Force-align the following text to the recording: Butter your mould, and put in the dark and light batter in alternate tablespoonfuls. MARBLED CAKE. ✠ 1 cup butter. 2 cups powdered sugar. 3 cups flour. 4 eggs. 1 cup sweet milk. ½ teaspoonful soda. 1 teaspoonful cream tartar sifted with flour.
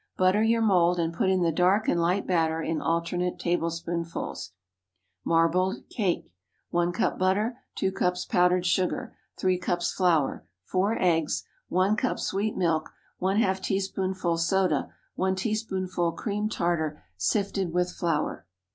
Butter 0.17 0.41
your 0.41 0.63
mould, 0.63 0.97
and 0.97 1.13
put 1.13 1.29
in 1.29 1.43
the 1.43 1.51
dark 1.51 1.87
and 1.87 2.01
light 2.01 2.25
batter 2.25 2.59
in 2.59 2.81
alternate 2.81 3.37
tablespoonfuls. 3.37 4.51
MARBLED 5.23 5.87
CAKE. 5.91 6.25
✠ 6.25 6.29
1 6.71 6.91
cup 6.91 7.19
butter. 7.19 7.59
2 7.75 7.91
cups 7.91 8.25
powdered 8.25 8.65
sugar. 8.65 9.15
3 9.37 9.59
cups 9.59 9.93
flour. 9.93 10.43
4 10.63 10.97
eggs. 10.99 11.43
1 11.69 11.95
cup 11.97 12.17
sweet 12.17 12.57
milk. 12.57 12.89
½ 13.21 13.61
teaspoonful 13.61 14.39
soda. 14.39 14.91
1 15.17 15.35
teaspoonful 15.35 16.13
cream 16.13 16.49
tartar 16.49 17.03
sifted 17.15 17.71
with 17.71 17.91
flour. 17.91 18.47